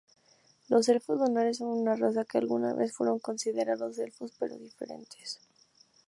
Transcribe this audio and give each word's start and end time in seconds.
Los 0.67 0.89
elfos 0.89 1.19
lunares 1.19 1.57
son 1.57 1.67
una 1.67 1.95
raza 1.95 2.25
que 2.25 2.39
alguna 2.39 2.73
vez 2.73 2.91
fueron 2.91 3.19
considerados 3.19 3.99
elfos, 3.99 4.31
pero 4.39 4.57
diferentes. 4.57 5.37